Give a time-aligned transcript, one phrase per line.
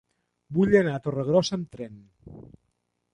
[0.57, 2.01] Vull anar a Torregrossa amb tren.